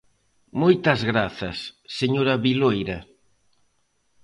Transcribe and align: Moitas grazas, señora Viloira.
Moitas 0.61 0.99
grazas, 1.11 1.57
señora 1.99 2.41
Viloira. 2.43 2.99